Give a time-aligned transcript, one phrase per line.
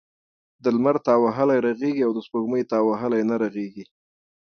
[0.63, 3.85] د لمر تاو وهلی رغیږي او دسپوږمۍ تاو وهلی نه رغیږی.